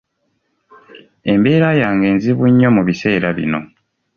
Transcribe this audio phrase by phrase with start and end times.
[1.31, 3.59] Embeera yange nzibu nnyo mu biseera bino.